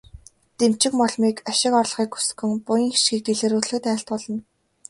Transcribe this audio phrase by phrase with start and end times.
[0.57, 4.41] Дэмчигмоломыг ашиг орлогыг өсгөн, буян хишгийг дэлгэрүүлэхэд айлтгуулна.